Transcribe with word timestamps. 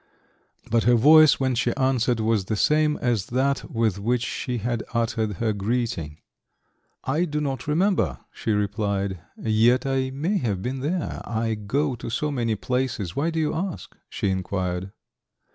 But 0.71 0.85
her 0.85 0.95
voice 0.95 1.39
when 1.39 1.53
she 1.53 1.75
answered 1.75 2.19
was 2.19 2.45
the 2.45 2.55
same 2.55 2.97
as 3.03 3.27
that 3.27 3.69
with 3.69 3.99
which 3.99 4.23
she 4.25 4.57
had 4.57 4.81
uttered 4.95 5.33
her 5.33 5.53
greeting. 5.53 6.17
"I 7.03 7.25
do 7.25 7.39
not 7.39 7.67
remember," 7.67 8.17
she 8.31 8.49
replied, 8.49 9.19
"yet 9.37 9.85
I 9.85 10.09
may 10.09 10.39
have 10.39 10.63
been 10.63 10.79
there; 10.79 11.21
I 11.23 11.53
go 11.53 11.93
to 11.97 12.09
so 12.09 12.31
many 12.31 12.55
places. 12.55 13.15
Why 13.15 13.29
do 13.29 13.39
you 13.39 13.53
ask?" 13.53 13.95
she 14.09 14.31
inquired. 14.31 14.91